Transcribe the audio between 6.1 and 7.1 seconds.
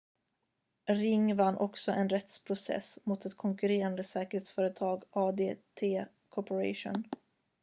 corporation